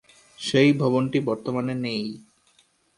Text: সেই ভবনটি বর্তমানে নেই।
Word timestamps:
সেই 0.39 0.69
ভবনটি 0.73 1.19
বর্তমানে 1.19 1.73
নেই। 1.77 2.03